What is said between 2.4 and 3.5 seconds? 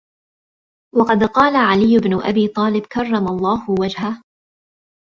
طَالِبٍ كَرَّمَ